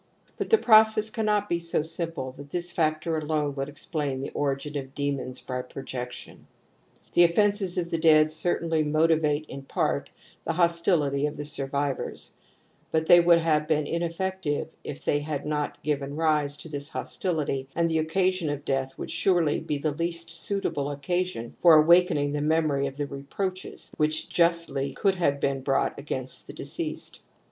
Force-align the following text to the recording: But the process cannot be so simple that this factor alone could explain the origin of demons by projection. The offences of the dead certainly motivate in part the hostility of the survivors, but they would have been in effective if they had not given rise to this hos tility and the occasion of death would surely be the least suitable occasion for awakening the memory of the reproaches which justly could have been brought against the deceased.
But 0.35 0.49
the 0.49 0.57
process 0.57 1.11
cannot 1.11 1.47
be 1.47 1.59
so 1.59 1.83
simple 1.83 2.31
that 2.31 2.49
this 2.49 2.71
factor 2.71 3.19
alone 3.19 3.53
could 3.53 3.69
explain 3.69 4.19
the 4.19 4.31
origin 4.31 4.75
of 4.75 4.95
demons 4.95 5.39
by 5.41 5.61
projection. 5.61 6.47
The 7.13 7.23
offences 7.23 7.77
of 7.77 7.91
the 7.91 7.99
dead 7.99 8.31
certainly 8.31 8.83
motivate 8.83 9.45
in 9.47 9.61
part 9.61 10.09
the 10.43 10.53
hostility 10.53 11.27
of 11.27 11.37
the 11.37 11.45
survivors, 11.45 12.33
but 12.89 13.05
they 13.05 13.19
would 13.19 13.37
have 13.37 13.67
been 13.67 13.85
in 13.85 14.01
effective 14.01 14.75
if 14.83 15.05
they 15.05 15.19
had 15.19 15.45
not 15.45 15.83
given 15.83 16.15
rise 16.15 16.57
to 16.57 16.67
this 16.67 16.89
hos 16.89 17.15
tility 17.19 17.67
and 17.75 17.87
the 17.87 17.99
occasion 17.99 18.49
of 18.49 18.65
death 18.65 18.97
would 18.97 19.11
surely 19.11 19.59
be 19.59 19.77
the 19.77 19.91
least 19.93 20.31
suitable 20.31 20.89
occasion 20.89 21.55
for 21.61 21.75
awakening 21.75 22.31
the 22.31 22.41
memory 22.41 22.87
of 22.87 22.97
the 22.97 23.05
reproaches 23.05 23.91
which 23.97 24.29
justly 24.29 24.93
could 24.93 25.13
have 25.13 25.39
been 25.39 25.61
brought 25.61 25.99
against 25.99 26.47
the 26.47 26.53
deceased. 26.53 27.21